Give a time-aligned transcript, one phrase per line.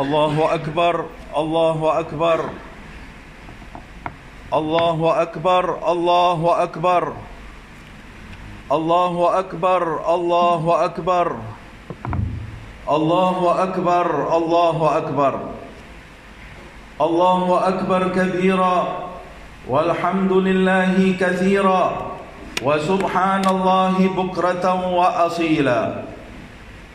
[0.00, 1.04] الله أكبر
[1.36, 2.40] الله أكبر.
[4.54, 7.12] الله أكبر الله أكبر.
[8.72, 11.36] الله أكبر الله أكبر.
[12.88, 15.34] الله أكبر الله أكبر.
[17.00, 18.76] الله أكبر كبيرا
[19.68, 21.82] والحمد لله كثيرا.
[22.62, 24.64] وسبحان الله بكرة
[24.96, 25.80] وأصيلا.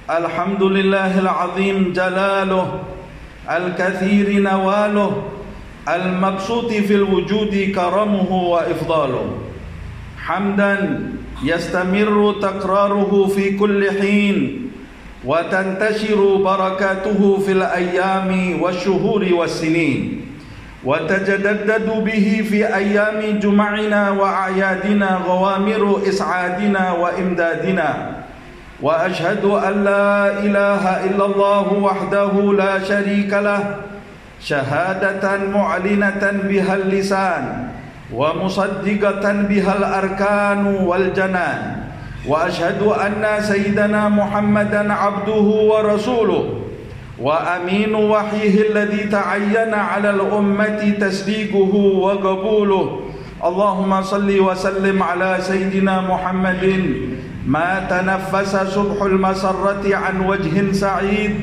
[0.10, 2.95] الحمد لله العظيم جلاله.
[3.50, 5.24] الكثير نواله
[5.90, 9.26] المبسوط في الوجود كرمه وإفضاله.
[10.18, 11.00] حمدا
[11.44, 14.70] يستمر تكراره في كل حين
[15.26, 20.22] وتنتشر بركاته في الأيام والشهور والسنين.
[20.86, 28.15] وتجدد به في أيام جمعنا وأعيادنا غوامر إسعادنا وإمدادنا.
[28.82, 33.76] واشهد ان لا اله الا الله وحده لا شريك له
[34.42, 37.68] شهاده معلنه بها اللسان
[38.14, 41.62] ومصدقه بها الاركان والجنان
[42.28, 46.44] واشهد ان سيدنا محمدا عبده ورسوله
[47.22, 53.00] وامين وحيه الذي تعين على الامه تصديقه وقبوله
[53.46, 56.64] اللهم صل وسلم على سيدنا محمد
[57.46, 61.40] ما تنفس صبح المسرة عن وجه سعيد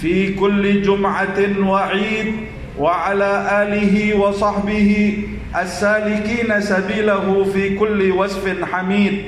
[0.00, 2.34] في كل جمعة وعيد
[2.78, 3.32] وعلى
[3.62, 5.24] آله وصحبه
[5.62, 9.22] السالكين سبيله في كل وصف حميد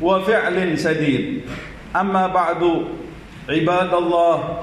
[0.00, 1.40] وفعل سديد.
[1.96, 2.62] أما بعد
[3.48, 4.58] عباد الله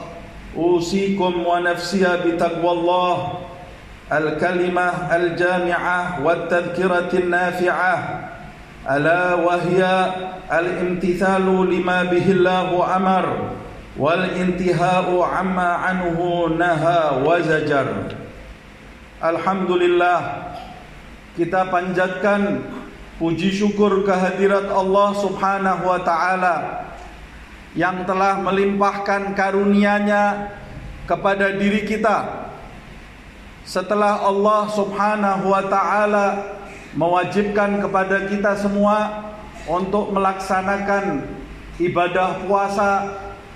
[0.57, 3.33] أوصيكم ونفسي بتقوى الله
[4.11, 8.19] الكلمة الجامعة والتذكرة النافعة
[8.90, 9.82] ألا وهي
[10.52, 13.26] الامتثال لما به الله أمر
[13.98, 16.18] والانتهاء عما عنه
[16.58, 17.88] نهى وزجر
[19.16, 20.52] Alhamdulillah
[21.40, 22.68] kita panjatkan
[23.16, 26.84] puji syukur kehadirat Allah Subhanahu wa taala
[27.72, 30.52] yang telah melimpahkan karunia-Nya
[31.08, 32.44] kepada diri kita
[33.64, 36.26] setelah Allah Subhanahu wa taala
[36.95, 39.31] mewajibkan kepada kita semua
[39.67, 41.23] untuk melaksanakan
[41.79, 42.91] ibadah puasa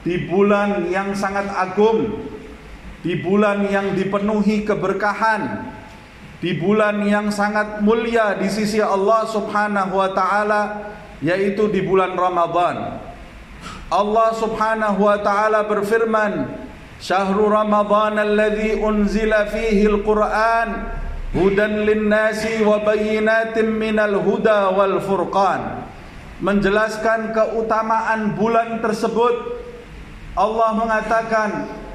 [0.06, 2.24] di bulan yang sangat agung,
[3.02, 5.68] di bulan yang dipenuhi keberkahan,
[6.40, 13.02] di bulan yang sangat mulia di sisi Allah Subhanahu wa taala yaitu di bulan Ramadan.
[13.90, 16.54] Allah Subhanahu wa taala berfirman,
[17.02, 20.70] "Syahrul Ramadan alladzi unzila fihi al-Qur'an
[21.36, 21.84] hudan
[22.64, 25.84] wa bayyinatin minal huda wal furqan.
[26.40, 29.56] Menjelaskan keutamaan bulan tersebut
[30.36, 31.50] Allah mengatakan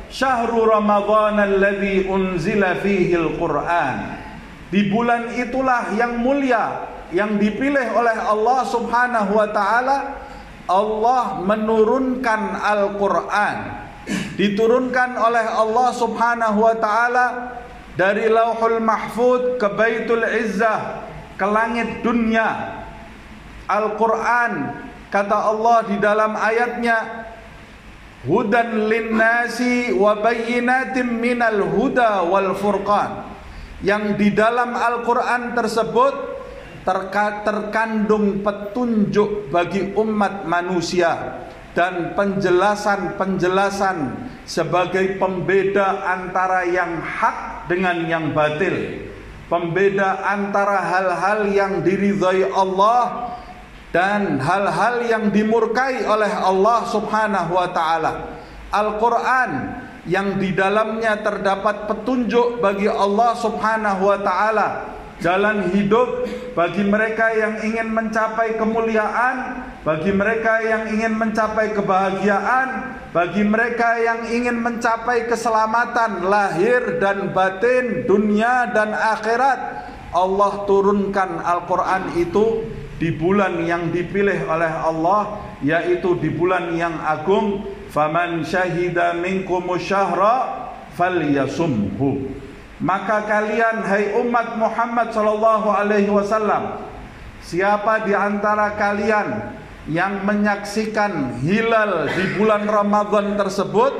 [0.08, 4.16] syahrul ramadhan alladhi unzila fihi al-Qur'an
[4.72, 9.98] di bulan itulah yang mulia yang dipilih oleh Allah Subhanahu wa taala
[10.70, 13.90] Allah menurunkan Al-Qur'an.
[14.38, 17.26] Diturunkan oleh Allah Subhanahu wa taala
[18.00, 21.04] dari lauhul mahfud ke baitul izzah
[21.36, 22.80] ke langit dunia.
[23.68, 24.72] Al-Quran
[25.12, 27.28] kata Allah di dalam ayatnya
[28.24, 33.28] hudan linnasi wa bayyinatim minal huda wal furqan.
[33.84, 36.40] Yang di dalam Al-Quran tersebut
[36.88, 41.36] terka, terkandung petunjuk bagi umat manusia
[41.76, 43.96] dan penjelasan-penjelasan
[44.48, 49.06] sebagai pembeda antara yang hak dengan yang batil
[49.46, 53.38] pembeda antara hal-hal yang diridhai Allah
[53.94, 58.42] dan hal-hal yang dimurkai oleh Allah Subhanahu wa taala.
[58.70, 59.50] Al-Qur'an
[60.06, 64.68] yang di dalamnya terdapat petunjuk bagi Allah Subhanahu wa taala
[65.20, 66.26] jalan hidup
[66.56, 72.68] bagi mereka yang ingin mencapai kemuliaan, bagi mereka yang ingin mencapai kebahagiaan,
[73.16, 79.88] bagi mereka yang ingin mencapai keselamatan lahir dan batin, dunia dan akhirat.
[80.10, 82.66] Allah turunkan Al-Qur'an itu
[83.00, 90.68] di bulan yang dipilih oleh Allah yaitu di bulan yang agung faman syahida minkum syahra
[90.98, 92.28] falyasumhu
[92.82, 96.84] maka kalian hai umat Muhammad sallallahu alaihi wasallam
[97.40, 103.92] siapa di antara kalian yang menyaksikan hilal di bulan Ramadan tersebut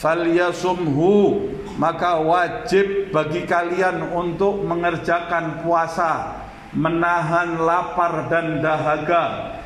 [0.00, 6.42] falyasumhu maka wajib bagi kalian untuk mengerjakan puasa
[6.72, 9.60] menahan lapar dan dahaga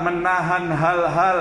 [0.00, 1.38] menahan hal-hal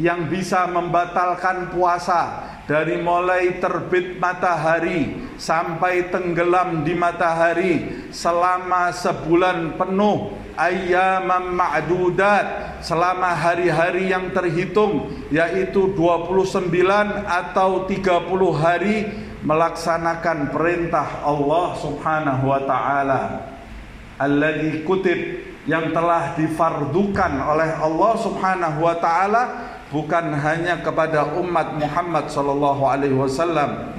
[0.00, 10.30] yang bisa membatalkan puasa dari mulai terbit matahari sampai tenggelam di matahari selama sebulan penuh
[10.54, 16.70] ayyaman ma'dudat selama hari-hari yang terhitung yaitu 29
[17.26, 18.96] atau 30 hari
[19.42, 23.22] melaksanakan perintah Allah Subhanahu wa taala.
[24.14, 25.18] Alladzi kutib
[25.66, 29.42] yang telah difardukan oleh Allah Subhanahu wa taala
[29.90, 33.98] bukan hanya kepada umat Muhammad sallallahu alaihi wasallam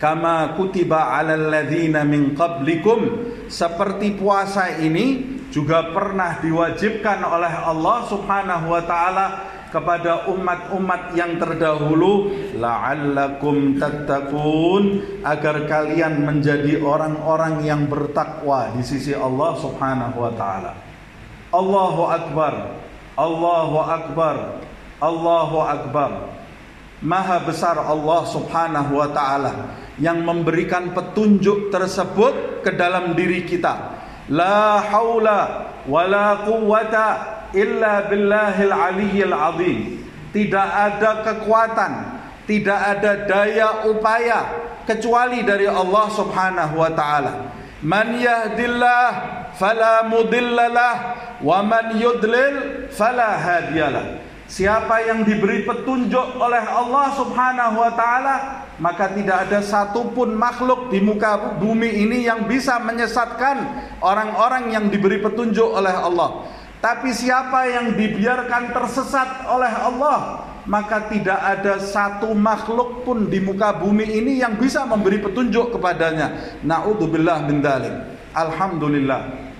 [0.00, 8.66] kama kutiba alal ladzina min qablikum seperti puasa ini juga pernah diwajibkan oleh Allah Subhanahu
[8.72, 9.26] wa taala
[9.70, 14.82] kepada umat-umat yang terdahulu la'allakum tattaqun
[15.22, 20.72] agar kalian menjadi orang-orang yang bertakwa di sisi Allah Subhanahu wa taala.
[21.54, 22.54] Allahu akbar.
[23.14, 24.36] Allahu akbar.
[25.00, 26.36] Allahu akbar.
[27.00, 33.96] Maha besar Allah Subhanahu wa taala yang memberikan petunjuk tersebut ke dalam diri kita.
[34.28, 37.06] La haula wala quwwata
[37.56, 39.78] illa billahil aliyyil azim.
[40.30, 41.92] Tidak ada kekuatan,
[42.44, 44.40] tidak ada daya upaya
[44.84, 47.32] kecuali dari Allah Subhanahu wa taala.
[47.80, 49.08] Man yahdillah
[49.56, 50.94] fala mudillalah
[51.40, 54.29] wa man yudlil fala hadiyalah.
[54.50, 58.36] Siapa yang diberi petunjuk oleh Allah Subhanahu wa taala,
[58.82, 63.62] maka tidak ada satupun makhluk di muka bumi ini yang bisa menyesatkan
[64.02, 66.50] orang-orang yang diberi petunjuk oleh Allah.
[66.82, 73.72] Tapi siapa yang dibiarkan tersesat oleh Allah Maka tidak ada satu makhluk pun di muka
[73.80, 76.60] bumi ini yang bisa memberi petunjuk kepadanya.
[76.60, 77.90] Na'udzubillah min dalik
[78.36, 79.50] Alhamdulillah.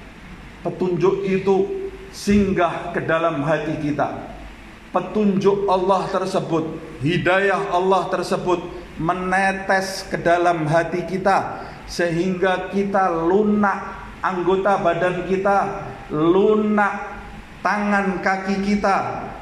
[0.60, 4.39] Petunjuk itu singgah ke dalam hati kita
[4.90, 6.64] Petunjuk Allah tersebut
[7.00, 8.60] Hidayah Allah tersebut
[9.00, 13.78] Menetes ke dalam hati kita Sehingga kita lunak
[14.20, 17.20] anggota badan kita lunak
[17.60, 18.96] tangan kaki kita,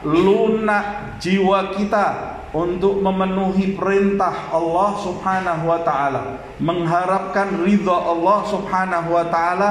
[0.05, 6.23] lunak jiwa kita untuk memenuhi perintah Allah Subhanahu wa taala,
[6.59, 9.71] mengharapkan ridha Allah Subhanahu wa taala,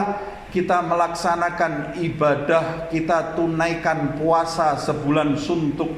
[0.53, 5.91] kita melaksanakan ibadah, kita tunaikan puasa sebulan suntuk.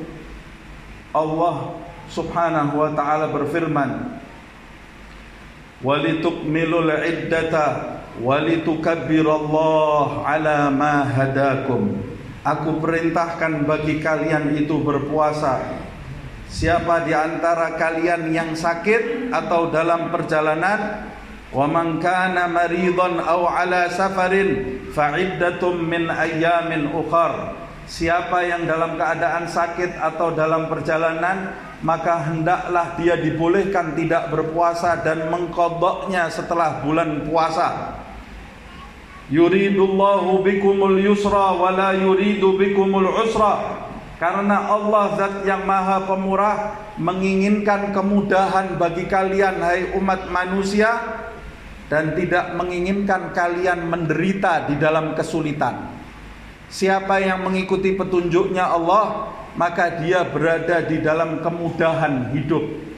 [1.13, 1.77] Allah
[2.09, 4.17] Subhanahu wa taala berfirman,
[5.85, 12.09] "Walitukmilul iddata walitukabbirallah ala ma hadakum
[12.39, 15.59] Aku perintahkan bagi kalian itu berpuasa
[16.49, 21.05] Siapa di antara kalian yang sakit atau dalam perjalanan
[21.53, 27.57] man kana maridhan aw ala safarin fa'iddatum min ayyamin ukhar
[27.89, 35.25] Siapa yang dalam keadaan sakit atau dalam perjalanan maka hendaklah dia dibolehkan tidak berpuasa dan
[35.33, 37.97] mengkodoknya setelah bulan puasa
[39.29, 43.85] Yuridullahu bikumul yusra wa la yuridu bikumul usra.
[44.17, 50.97] Karena Allah zat yang maha pemurah menginginkan kemudahan bagi kalian hai umat manusia
[51.89, 55.99] dan tidak menginginkan kalian menderita di dalam kesulitan.
[56.69, 62.89] Siapa yang mengikuti petunjuknya Allah, maka dia berada di dalam kemudahan hidup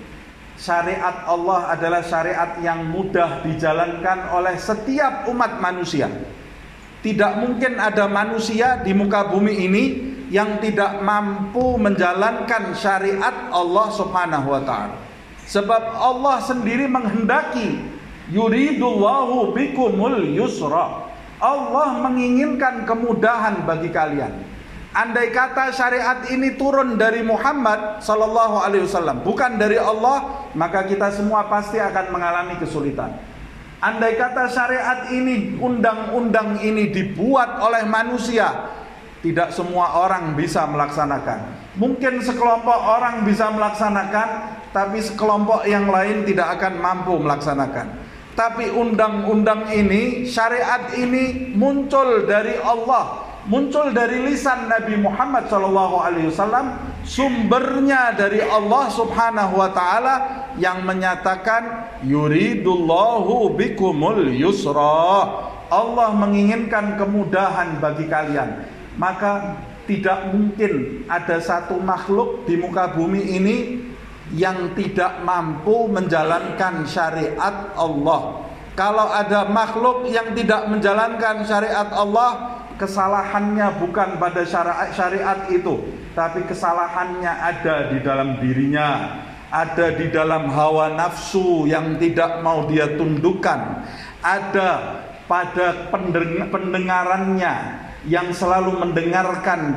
[0.61, 6.05] syariat Allah adalah syariat yang mudah dijalankan oleh setiap umat manusia.
[7.01, 9.83] Tidak mungkin ada manusia di muka bumi ini
[10.29, 14.95] yang tidak mampu menjalankan syariat Allah Subhanahu wa taala.
[15.49, 17.81] Sebab Allah sendiri menghendaki
[18.31, 21.11] yuridullahu bikumul yusra.
[21.41, 24.49] Allah menginginkan kemudahan bagi kalian.
[24.91, 31.15] Andai kata syariat ini turun dari Muhammad sallallahu alaihi wasallam, bukan dari Allah, maka kita
[31.15, 33.15] semua pasti akan mengalami kesulitan.
[33.79, 38.67] Andai kata syariat ini, undang-undang ini dibuat oleh manusia,
[39.23, 41.39] tidak semua orang bisa melaksanakan.
[41.79, 44.29] Mungkin sekelompok orang bisa melaksanakan,
[44.75, 48.10] tapi sekelompok yang lain tidak akan mampu melaksanakan.
[48.41, 58.13] Tapi undang-undang ini, syariat ini muncul dari Allah muncul dari lisan Nabi Muhammad wasallam sumbernya
[58.13, 60.15] dari Allah Subhanahu wa taala
[60.57, 65.49] yang menyatakan yuridullahu bikumul yusra.
[65.69, 68.65] Allah menginginkan kemudahan bagi kalian.
[68.97, 73.55] Maka tidak mungkin ada satu makhluk di muka bumi ini
[74.31, 83.77] yang tidak mampu menjalankan syariat Allah kalau ada makhluk yang tidak menjalankan syariat Allah kesalahannya
[83.77, 85.85] bukan pada syariat, syariat itu,
[86.17, 88.89] tapi kesalahannya ada di dalam dirinya.
[89.51, 93.83] ada di dalam hawa nafsu yang tidak mau dia tundukkan,
[94.23, 94.69] ada
[95.27, 95.91] pada
[96.47, 97.53] pendengarannya
[98.07, 99.75] yang selalu mendengarkan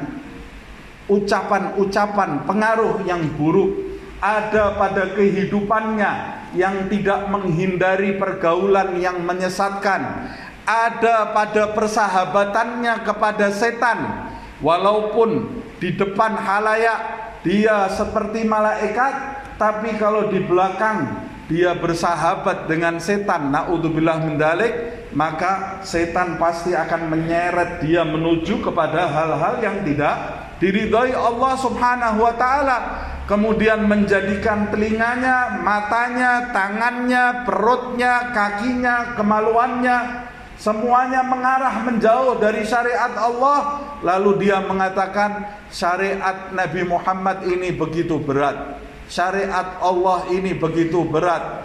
[1.11, 3.84] ucapan-ucapan pengaruh yang buruk,
[4.25, 6.12] ada pada kehidupannya
[6.57, 10.33] yang tidak menghindari pergaulan yang menyesatkan,
[10.64, 14.33] ada pada persahabatannya kepada setan,
[14.64, 17.00] walaupun di depan halayak
[17.45, 26.40] dia seperti malaikat, tapi kalau di belakang dia bersahabat dengan setan, naudzubillah mendalik, maka setan
[26.40, 30.16] pasti akan menyeret dia menuju kepada hal-hal yang tidak
[30.64, 32.78] diridhoi Allah Subhanahu wa taala.
[33.25, 44.47] Kemudian menjadikan telinganya, matanya, tangannya, perutnya, kakinya, kemaluannya semuanya mengarah menjauh dari syariat Allah lalu
[44.47, 48.78] dia mengatakan syariat Nabi Muhammad ini begitu berat
[49.09, 51.64] syariat Allah ini begitu berat.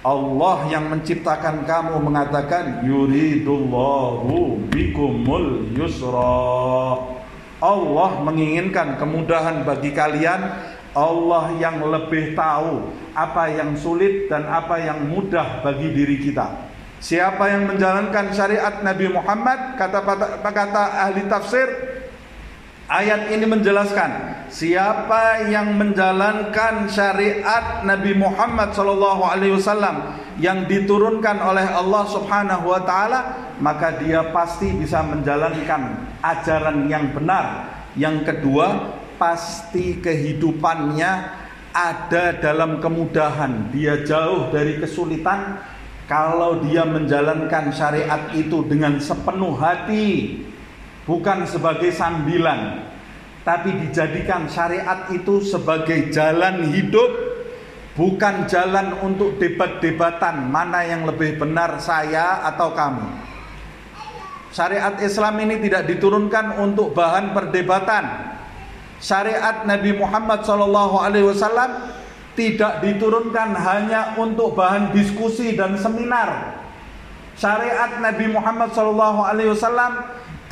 [0.00, 6.96] Allah yang menciptakan kamu mengatakan yuridullahu bikumul yusra.
[7.60, 10.40] Allah menginginkan kemudahan bagi kalian.
[10.96, 16.70] Allah yang lebih tahu apa yang sulit dan apa yang mudah bagi diri kita.
[17.00, 20.04] Siapa yang menjalankan syariat Nabi Muhammad kata
[20.52, 21.90] kata ahli tafsir
[22.90, 28.74] Ayat ini menjelaskan siapa yang menjalankan syariat Nabi Muhammad
[29.54, 33.20] wasallam yang diturunkan oleh Allah Subhanahu wa taala
[33.62, 37.78] maka dia pasti bisa menjalankan ajaran yang benar.
[37.94, 41.12] Yang kedua, pasti kehidupannya
[41.76, 43.68] ada dalam kemudahan.
[43.68, 45.60] Dia jauh dari kesulitan
[46.10, 50.42] kalau dia menjalankan syariat itu dengan sepenuh hati
[51.06, 52.90] bukan sebagai sambilan
[53.46, 57.14] tapi dijadikan syariat itu sebagai jalan hidup
[57.94, 63.06] bukan jalan untuk debat-debatan mana yang lebih benar saya atau kamu
[64.50, 68.04] syariat Islam ini tidak diturunkan untuk bahan perdebatan
[69.00, 71.72] syariat Nabi Muhammad SAW
[72.36, 76.60] tidak diturunkan hanya untuk bahan diskusi dan seminar
[77.34, 79.92] syariat Nabi Muhammad SAW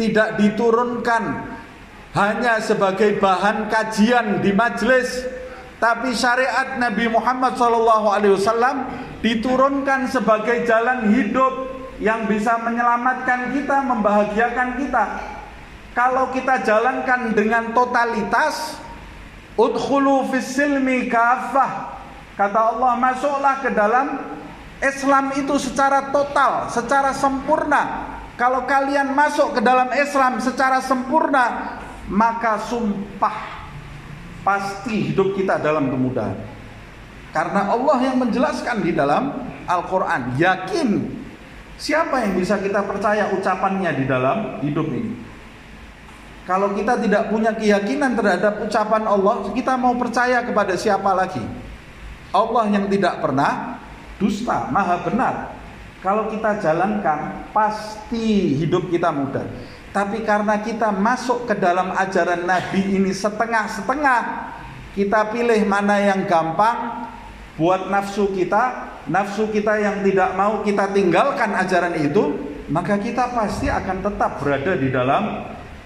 [0.01, 1.23] tidak diturunkan
[2.17, 5.29] hanya sebagai bahan kajian di majelis
[5.79, 8.75] tapi syariat Nabi Muhammad SAW
[9.23, 15.05] diturunkan sebagai jalan hidup yang bisa menyelamatkan kita, membahagiakan kita.
[15.99, 18.79] Kalau kita jalankan dengan totalitas,
[19.59, 21.99] udkhulu fisilmi kafah.
[22.39, 24.23] Kata Allah, masuklah ke dalam
[24.79, 28.15] Islam itu secara total, secara sempurna.
[28.39, 31.75] Kalau kalian masuk ke dalam Islam secara sempurna,
[32.07, 33.67] maka sumpah
[34.47, 36.39] pasti hidup kita dalam kemudahan.
[37.35, 39.35] Karena Allah yang menjelaskan di dalam
[39.67, 41.11] Al-Quran, yakin
[41.75, 45.38] siapa yang bisa kita percaya ucapannya di dalam hidup ini.
[46.49, 51.45] Kalau kita tidak punya keyakinan terhadap ucapan Allah, kita mau percaya kepada siapa lagi?
[52.33, 53.77] Allah yang tidak pernah
[54.17, 55.53] dusta, maha benar.
[56.01, 59.45] Kalau kita jalankan, pasti hidup kita mudah.
[59.93, 64.21] Tapi karena kita masuk ke dalam ajaran Nabi ini setengah-setengah,
[64.97, 67.13] kita pilih mana yang gampang
[67.61, 73.69] buat nafsu kita, nafsu kita yang tidak mau kita tinggalkan ajaran itu, maka kita pasti
[73.69, 75.25] akan tetap berada di dalam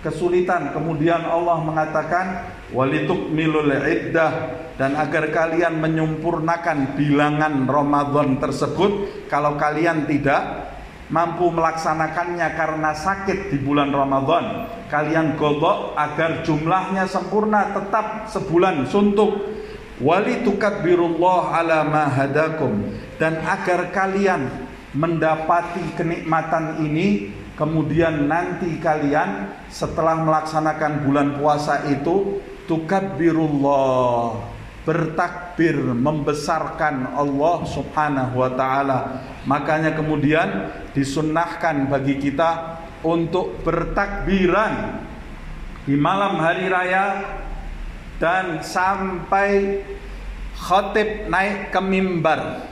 [0.02, 0.74] kesulitan.
[0.74, 2.26] Kemudian Allah mengatakan
[2.74, 4.32] walitukmilul iddah.
[4.72, 10.72] Dan agar kalian menyempurnakan bilangan Ramadan tersebut kalau kalian tidak
[11.12, 19.40] mampu melaksanakannya karena sakit di bulan Ramadan kalian godok agar jumlahnya sempurna tetap sebulan suntuk.
[20.04, 22.92] Wali tukabirullah ala ma hadakum.
[23.16, 32.40] Dan agar kalian mendapati kenikmatan ini kemudian nanti kalian setelah melaksanakan bulan puasa itu
[32.70, 39.00] tukabbirullah bertakbir membesarkan Allah Subhanahu wa taala.
[39.46, 45.02] Makanya kemudian disunnahkan bagi kita untuk bertakbiran
[45.86, 47.06] di malam hari raya
[48.18, 49.82] dan sampai
[50.54, 52.70] khatib naik ke mimbar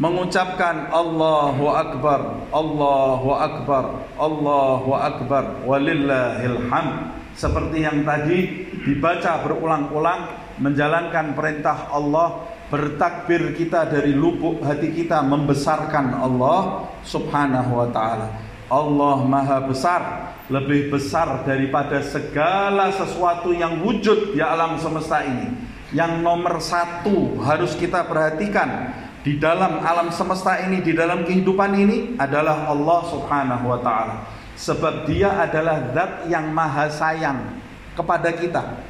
[0.00, 3.84] mengucapkan Allahu Akbar, Allahu Akbar,
[4.16, 14.16] Allahu Akbar, walillahil hamd seperti yang tadi dibaca berulang-ulang menjalankan perintah Allah bertakbir kita dari
[14.16, 18.28] lubuk hati kita membesarkan Allah Subhanahu wa taala.
[18.70, 25.68] Allah Maha Besar, lebih besar daripada segala sesuatu yang wujud di alam semesta ini.
[25.90, 32.16] yang nomor satu harus kita perhatikan di dalam alam semesta ini, di dalam kehidupan ini
[32.16, 34.16] adalah Allah Subhanahu wa taala.
[34.56, 37.60] Sebab Dia adalah zat yang maha sayang
[37.92, 38.80] kepada kita.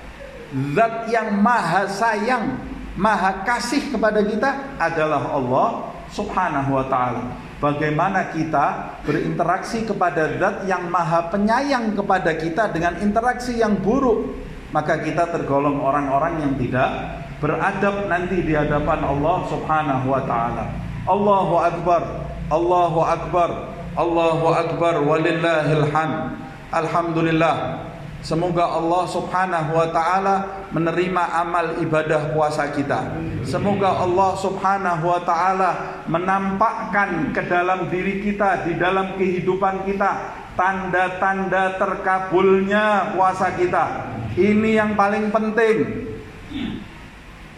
[0.74, 2.62] Zat yang maha sayang,
[2.94, 5.68] maha kasih kepada kita adalah Allah
[6.14, 7.22] Subhanahu wa taala.
[7.58, 14.30] Bagaimana kita berinteraksi kepada zat yang maha penyayang kepada kita dengan interaksi yang buruk,
[14.70, 16.90] maka kita tergolong orang-orang yang tidak
[17.40, 20.64] beradab nanti di hadapan Allah Subhanahu wa taala.
[21.08, 22.02] Allahu akbar.
[22.52, 23.50] Allahu akbar.
[23.96, 26.36] Allahu akbar walillahil hamd.
[26.70, 27.88] Alhamdulillah.
[28.20, 33.16] Semoga Allah Subhanahu wa taala menerima amal ibadah puasa kita.
[33.48, 41.80] Semoga Allah Subhanahu wa taala menampakkan ke dalam diri kita, di dalam kehidupan kita tanda-tanda
[41.80, 44.12] terkabulnya puasa kita.
[44.36, 46.09] Ini yang paling penting.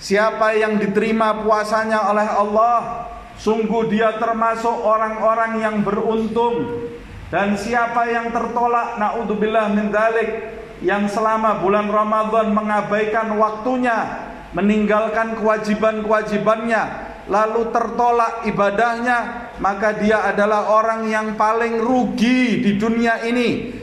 [0.02, 3.06] Siapa yang diterima puasanya oleh Allah,
[3.38, 6.90] sungguh dia termasuk orang-orang yang beruntung.
[7.30, 14.26] Dan siapa yang tertolak, naudzubillah min dalik, yang selama bulan Ramadan mengabaikan waktunya,
[14.58, 16.82] meninggalkan kewajiban-kewajibannya,
[17.30, 23.81] lalu tertolak ibadahnya, maka dia adalah orang yang paling rugi di dunia ini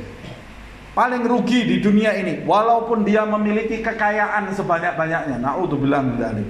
[0.93, 5.37] paling rugi di dunia ini walaupun dia memiliki kekayaan sebanyak-banyaknya.
[5.41, 6.47] Nauzubillah min dzalik.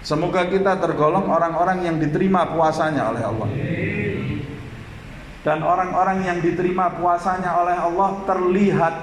[0.00, 3.48] Semoga kita tergolong orang-orang yang diterima puasanya oleh Allah.
[5.40, 8.94] Dan orang-orang yang diterima puasanya oleh Allah terlihat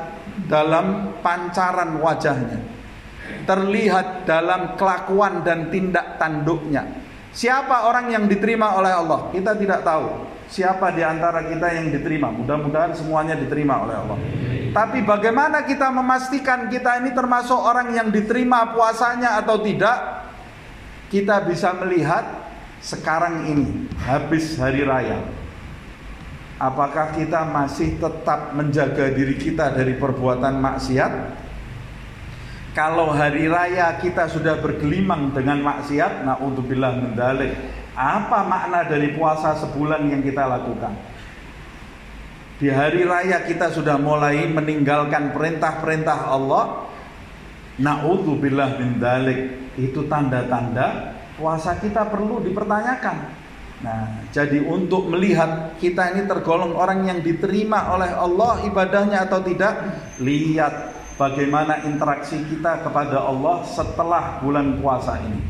[0.50, 2.62] dalam pancaran wajahnya.
[3.46, 6.86] Terlihat dalam kelakuan dan tindak tanduknya.
[7.34, 9.30] Siapa orang yang diterima oleh Allah?
[9.30, 10.26] Kita tidak tahu.
[10.48, 12.34] Siapa di antara kita yang diterima?
[12.34, 14.18] Mudah-mudahan semuanya diterima oleh Allah.
[14.78, 20.30] Tapi bagaimana kita memastikan kita ini termasuk orang yang diterima puasanya atau tidak?
[21.10, 22.22] Kita bisa melihat
[22.78, 25.26] sekarang ini habis hari raya.
[26.62, 31.14] Apakah kita masih tetap menjaga diri kita dari perbuatan maksiat?
[32.78, 37.58] Kalau hari raya kita sudah bergelimang dengan maksiat, naudzubillah mendalik,
[37.98, 41.17] apa makna dari puasa sebulan yang kita lakukan?
[42.58, 46.90] Di hari raya kita sudah mulai meninggalkan perintah-perintah Allah.
[47.78, 49.70] Na'udzubillah min dalik.
[49.78, 53.18] Itu tanda-tanda puasa kita perlu dipertanyakan.
[53.78, 59.86] Nah, jadi untuk melihat kita ini tergolong orang yang diterima oleh Allah ibadahnya atau tidak,
[60.18, 65.46] lihat bagaimana interaksi kita kepada Allah setelah bulan puasa ini.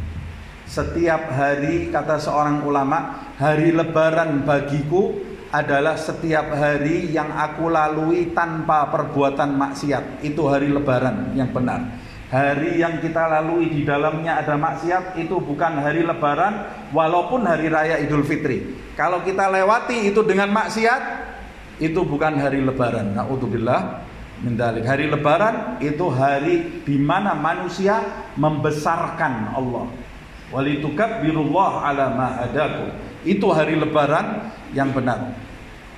[0.67, 5.15] Setiap hari kata seorang ulama, hari lebaran bagiku
[5.51, 10.23] adalah setiap hari yang aku lalui tanpa perbuatan maksiat.
[10.23, 11.99] Itu hari lebaran yang benar.
[12.27, 18.03] Hari yang kita lalui di dalamnya ada maksiat itu bukan hari lebaran walaupun hari raya
[18.03, 18.75] Idul Fitri.
[18.99, 21.01] Kalau kita lewati itu dengan maksiat
[21.79, 23.15] itu bukan hari lebaran.
[23.15, 24.03] Nauzubillah
[24.43, 24.83] mendalik.
[24.83, 29.87] Hari lebaran itu hari di mana manusia membesarkan Allah
[30.47, 32.87] Walitukabirullah ala ma hadakum.
[33.27, 35.35] Itu hari lebaran yang benar.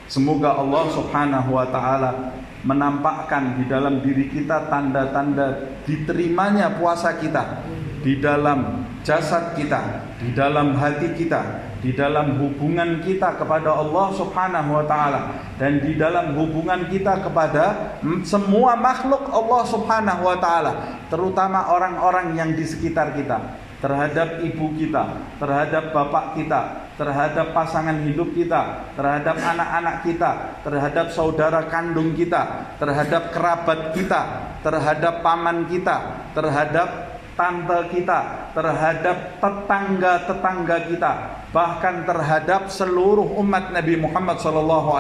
[0.09, 2.33] Semoga Allah Subhanahu wa taala
[2.65, 7.63] menampakkan di dalam diri kita tanda-tanda diterimanya puasa kita
[8.01, 14.69] di dalam jasad kita, di dalam hati kita, di dalam hubungan kita kepada Allah Subhanahu
[14.75, 15.21] wa taala
[15.55, 17.95] dan di dalam hubungan kita kepada
[18.27, 20.71] semua makhluk Allah Subhanahu wa taala,
[21.07, 23.39] terutama orang-orang yang di sekitar kita
[23.79, 31.63] terhadap ibu kita, terhadap bapak kita, terhadap pasangan hidup kita, terhadap anak-anak kita, terhadap saudara
[31.71, 34.21] kandung kita, terhadap kerabat kita,
[34.59, 41.11] terhadap paman kita, terhadap tante kita, terhadap tetangga-tetangga kita,
[41.55, 44.99] bahkan terhadap seluruh umat Nabi Muhammad SAW,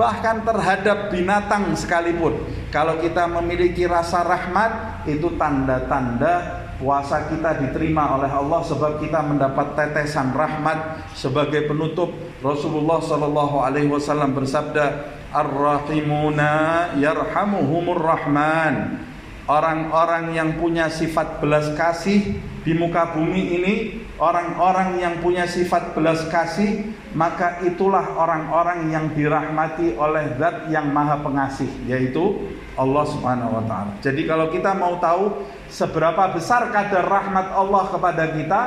[0.00, 2.40] bahkan terhadap binatang sekalipun.
[2.72, 9.78] Kalau kita memiliki rasa rahmat, itu tanda-tanda puasa kita diterima oleh Allah sebab kita mendapat
[9.78, 12.10] tetesan rahmat sebagai penutup.
[12.42, 18.98] Rasulullah sallallahu alaihi wasallam bersabda ar-rahimuna yarhamuhumur rahman.
[19.46, 22.34] Orang-orang yang punya sifat belas kasih
[22.66, 23.74] di muka bumi ini
[24.22, 31.18] orang-orang yang punya sifat belas kasih maka itulah orang-orang yang dirahmati oleh zat yang maha
[31.18, 33.92] pengasih yaitu Allah Subhanahu wa taala.
[33.98, 38.60] Jadi kalau kita mau tahu seberapa besar kadar rahmat Allah kepada kita,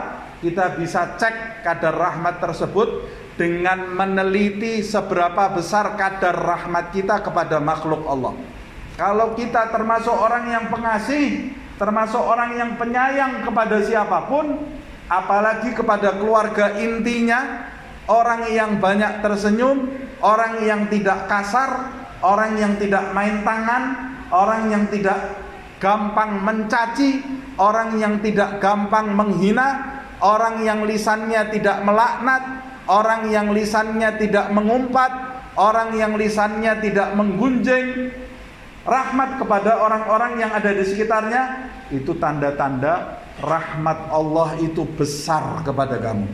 [0.44, 3.08] kita bisa cek kadar rahmat tersebut
[3.40, 8.36] dengan meneliti seberapa besar kadar rahmat kita kepada makhluk Allah.
[8.96, 14.56] Kalau kita termasuk orang yang pengasih, termasuk orang yang penyayang kepada siapa pun,
[15.10, 17.70] apalagi kepada keluarga intinya,
[18.10, 19.90] orang yang banyak tersenyum,
[20.22, 23.84] orang yang tidak kasar, orang yang tidak main tangan,
[24.34, 25.18] orang yang tidak
[25.78, 27.22] gampang mencaci,
[27.58, 32.44] orang yang tidak gampang menghina, orang yang lisannya tidak melaknat,
[32.90, 35.12] orang yang lisannya tidak mengumpat,
[35.58, 38.10] orang yang lisannya tidak menggunjing,
[38.86, 46.28] rahmat kepada orang-orang yang ada di sekitarnya itu tanda-tanda rahmat Allah itu besar kepada kamu.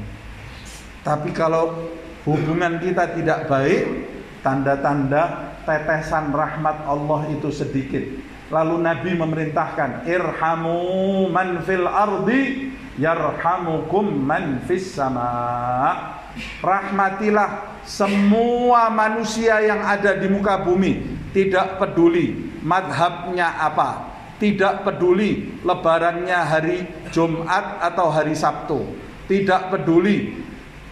[1.01, 1.89] Tapi kalau
[2.29, 4.05] hubungan kita tidak baik,
[4.45, 8.05] tanda-tanda tetesan rahmat Allah itu sedikit.
[8.51, 15.31] Lalu Nabi memerintahkan, "Irhamu man fil ardi yarhamukum man fis sama."
[16.63, 24.10] Rahmatilah semua manusia yang ada di muka bumi tidak peduli madhabnya apa,
[24.41, 26.81] tidak peduli lebarannya hari
[27.13, 28.81] Jumat atau hari Sabtu,
[29.29, 30.41] tidak peduli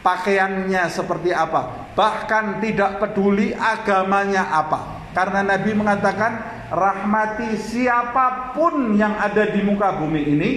[0.06, 5.02] pakaiannya seperti apa, bahkan tidak peduli agamanya apa.
[5.18, 6.32] Karena Nabi mengatakan
[6.70, 10.50] rahmati siapa pun yang ada di muka bumi ini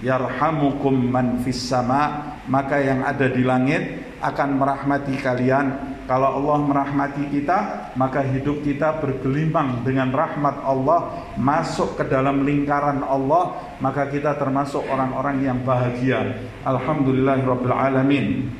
[0.00, 2.32] yarhamukum man fis sama.
[2.48, 9.00] Maka yang ada di langit akan merahmati kalian kalau Allah merahmati kita, maka hidup kita
[9.00, 16.44] bergelimang dengan rahmat Allah, masuk ke dalam lingkaran Allah, maka kita termasuk orang-orang yang bahagia.
[16.68, 18.52] Alhamdulillahirabbil alamin.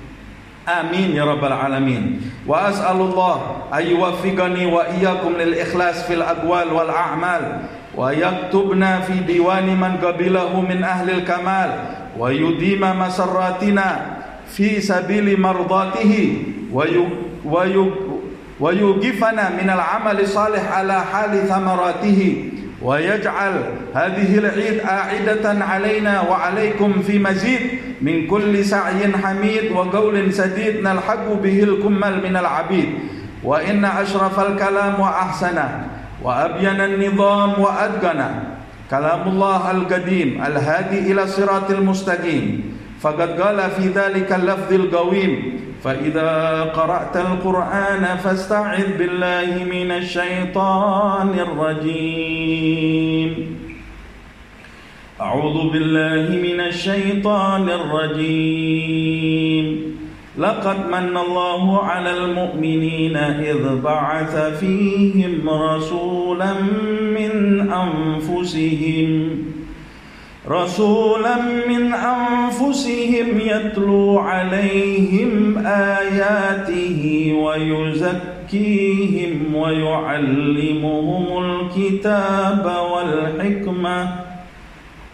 [0.65, 2.25] Amin ya rabbal alamin.
[2.49, 9.77] Wa as'alullah ayyuwaffiqani wa iyyakum lil ikhlas fil aqwal wal a'mal wa yaktubna fi diwani
[9.77, 11.71] man qabilahu min ahli al kamal
[12.33, 16.89] yudima masarratina fi sabili mardatihi wa
[18.61, 22.51] ويوقفنا من العمل الصالح على حال ثمراته
[22.83, 23.53] ويجعل
[23.95, 27.61] هذه العيد عائدة علينا وعليكم في مزيد
[28.03, 32.89] من كل سعي حميد وقول سديد نلحق به الكمل من العبيد.
[33.45, 35.87] وإن أشرف الكلام وأحسنه
[36.23, 38.43] وأبين النظام وأدقنه
[38.91, 42.75] كلام الله القديم الهادي إلى الصراط المستقيم.
[43.01, 53.31] فقد قال في ذلك اللفظ القويم فإذا قرأت القرآن فاستعذ بالله من الشيطان الرجيم.
[55.21, 58.85] أعوذ بالله من الشيطان الرجيم.
[60.39, 66.53] لقد من الله على المؤمنين إذ بعث فيهم رسولا
[67.15, 67.33] من
[67.73, 69.39] أنفسهم
[70.49, 71.37] رسولا
[71.69, 84.25] من أنفسهم يتلو عليهم آياته ويزكيهم ويعلمهم الكتاب والحكمة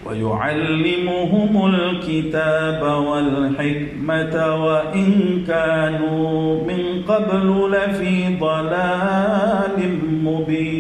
[0.07, 4.35] ويعلمهم الكتاب والحكمة
[4.66, 5.11] وإن
[5.47, 9.79] كانوا من قبل لفي ضلال
[10.25, 10.80] مبين.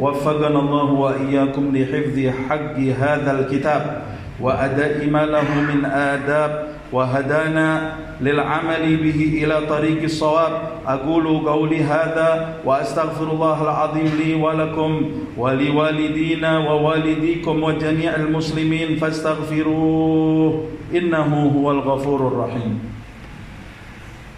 [0.00, 4.02] وفقنا الله وإياكم لحفظ حق هذا الكتاب
[4.40, 10.52] وأداء ما له من آداب وهدانا للعمل به إلى طريق الصواب
[10.86, 21.70] أقول قولي هذا وأستغفر الله العظيم لي ولكم ولوالدينا ووالديكم وجميع المسلمين فاستغفروه إنه هو
[21.70, 22.78] الغفور الرحيم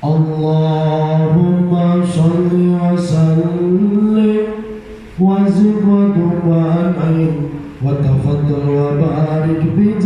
[0.04, 1.70] اللهم
[2.06, 4.51] صل وسلم
[5.19, 5.85] وزد
[6.47, 7.27] وأنعم
[7.85, 10.02] وتفضل وبارك بجلالك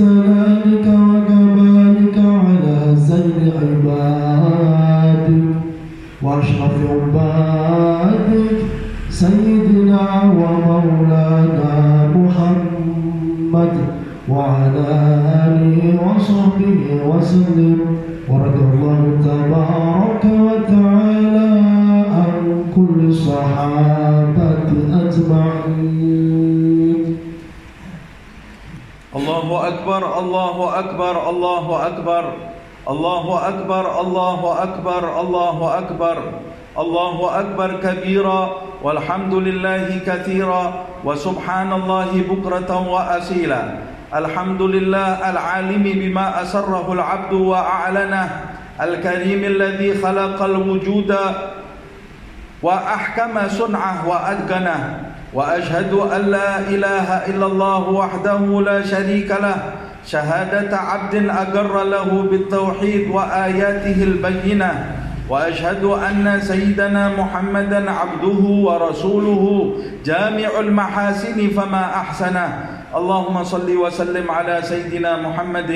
[29.87, 32.23] أكبر الله أكبر الله أكبر
[32.89, 36.17] الله أكبر الله أكبر الله أكبر
[36.79, 38.41] الله أكبر كبيرا
[38.83, 40.63] والحمد لله كثيرا
[41.07, 43.61] وسبحان الله بكرة وأسيلا
[44.15, 48.27] الحمد لله العالم بما أسره العبد وأعلنه
[48.81, 51.15] الكريم الذي خلق الوجود
[52.61, 54.79] وأحكم صنعه وأتقنه
[55.33, 59.55] وأشهد أن لا إله إلا الله وحده لا شريك له.
[60.07, 64.71] شهادة عبد أقر له بالتوحيد وآياته البينة.
[65.29, 69.43] وأشهد أن سيدنا محمدا عبده ورسوله.
[70.05, 72.47] جامع المحاسن فما أحسنه.
[72.95, 75.71] اللهم صل وسلم على سيدنا محمد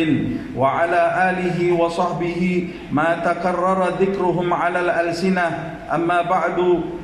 [0.55, 5.47] وعلى آله وصحبه ما تكرر ذكرهم على الألسنة.
[5.93, 6.57] أما بعد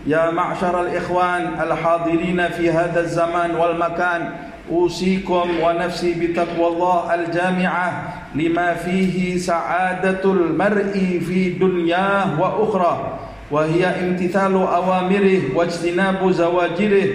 [0.08, 4.32] يا معشر الإخوان الحاضرين في هذا الزمان والمكان
[4.72, 13.20] أوصيكم ونفسي بتقوى الله الجامعة لما فيه سعادة المرء في دنياه وأخرى
[13.52, 17.10] وهي امتثال أوامره واجتناب زواجره.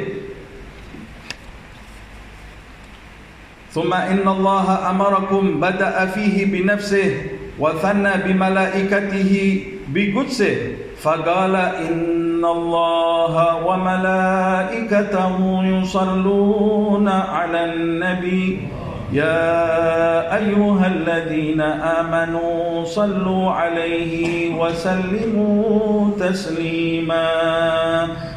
[3.73, 7.15] ثم إن الله أمركم بدأ فيه بنفسه
[7.59, 9.33] وثنى بملائكته
[9.89, 10.57] بقدسه.
[11.03, 18.69] فقال إن الله وملائكته يصلون على النبي.
[19.13, 27.29] يا أيها الذين آمنوا صلوا عليه وسلموا تسليما.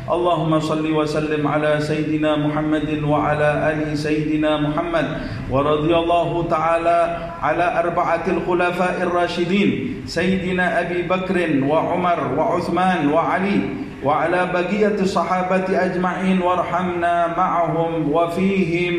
[0.05, 5.07] اللهم صل وسلم على سيدنا محمد وعلى آل سيدنا محمد.
[5.49, 6.99] ورضي الله تعالى
[7.41, 9.69] على أربعة الخلفاء الراشدين
[10.05, 13.59] سيدنا أبي بكر وعمر وعثمان وعلي
[14.05, 18.95] وعلى بقية الصحابة أجمعين وارحمنا معهم وفيهم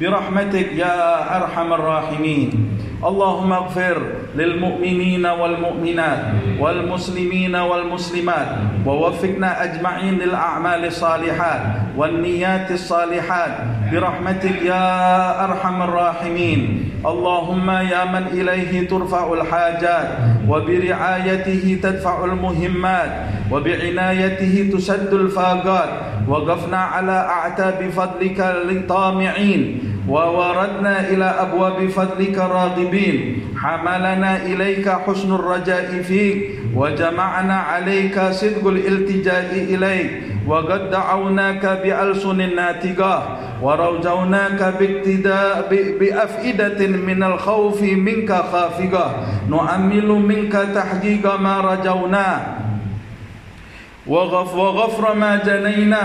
[0.00, 0.98] برحمتك يا
[1.38, 2.48] أرحم الراحمين.
[2.98, 4.02] اللهم اغفر
[4.36, 6.18] للمؤمنين والمؤمنات
[6.60, 8.48] والمسلمين والمسلمات
[8.86, 11.60] ووفقنا أجمعين للأعمال الصالحات
[11.96, 13.50] والنيات الصالحات
[13.92, 16.90] برحمتك يا أرحم الراحمين.
[17.06, 20.08] اللهم يا من إليه ترفع الحاجات
[20.48, 23.10] وبرعايته تدفع المهمات
[23.52, 25.90] وبعنايته تسد الفاقات
[26.28, 29.87] وقفنا على أعتاب فضلك للطامعين.
[30.08, 33.44] ووردنا إلى أبواب فضلك راغبين.
[33.56, 36.36] حملنا إليك حسن الرجاء فيك
[36.74, 40.10] وجمعنا عليك صدق الالتجاء إليك.
[40.48, 43.16] وقد دعوناك بألسن ناتقة
[43.62, 45.68] ورجوناك باقتداء
[46.00, 49.06] بأفئدة من الخوف منك خافقة.
[49.48, 52.40] نؤمل منك تحقيق ما رجوناه
[54.06, 56.04] وغف وغفر ما جنينا.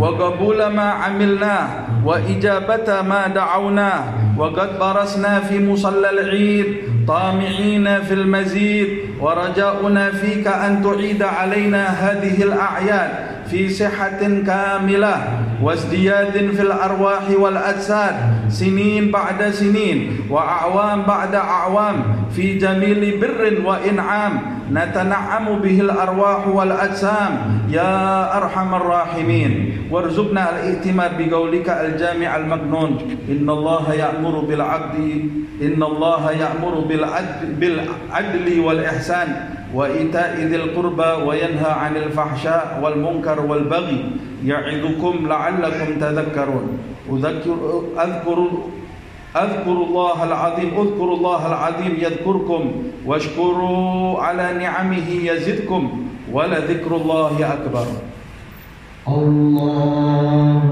[0.00, 1.68] وقبول ما عملناه
[2.04, 4.04] وإجابة ما دعوناه
[4.38, 6.66] وقد برسنا في مصلى العيد
[7.08, 8.88] طامعين في المزيد
[9.20, 13.10] ورجاؤنا فيك أن تعيد علينا هذه الأعياد
[13.50, 15.16] في صحة كاملة.
[15.62, 18.14] وازدياد في الأرواح والأجساد
[18.48, 21.96] سنين بعد سنين وأعوام بعد أعوام
[22.36, 24.32] في جميل بر وإنعام
[24.72, 27.32] نتنعم به الأرواح والأجسام.
[27.70, 29.52] يا أرحم الراحمين
[29.90, 32.90] وارزقنا الائتمار بقولك الجامع المكنون
[33.28, 34.96] إن الله يأمر بالعدل
[35.62, 39.28] إن الله يأمر بالعدل, بالعدل والإحسان
[39.74, 44.00] وإيتاء ذي القربى وينهى عن الفحشاء والمنكر والبغي.
[44.44, 46.66] يعظكم لعلكم تذكرون.
[47.10, 47.56] أذكر
[48.04, 48.38] أذكر
[49.36, 52.62] أذكر الله العظيم اذكروا الله العظيم يذكركم
[53.06, 55.82] واشكروا على نعمه يزدكم
[56.32, 57.86] ولذكر الله أكبر.
[59.08, 60.62] الله